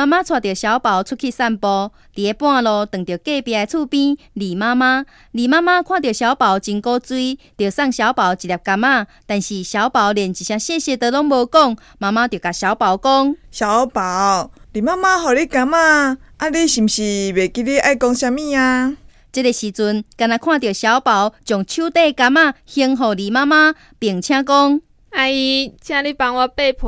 [0.00, 5.04] 妈妈带着小宝出去散步，伫个半路撞到隔壁厝边李妈妈。
[5.32, 9.06] 李妈妈看到小宝真古锥，就送小宝一粒柑仔。
[9.26, 15.76] 但是小宝连一声谢谢都拢无讲，妈妈就甲小宝讲：小宝，李妈妈互你柑仔，
[16.38, 18.96] 啊，你是不是袂记你爱讲啥物啊？
[19.30, 24.80] 这个时阵，敢若看到小宝将手底柑仔献互李妈妈，并且讲：
[25.10, 26.86] 阿姨，请你帮我背皮。